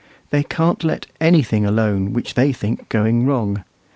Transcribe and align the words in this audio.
They 0.31 0.41
can't 0.41 0.83
let 0.83 1.05
anything 1.19 1.63
alone 1.63 2.11
which 2.11 2.33
they 2.33 2.51
think 2.53 2.89
going 2.89 3.27
wrong. 3.27 3.63